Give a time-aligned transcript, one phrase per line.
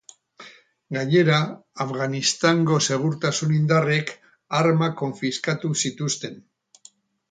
[0.95, 1.41] Gainera,
[1.85, 4.17] Afganistango segurtasun indarrek
[4.65, 6.47] armak konfiskatu zituzten.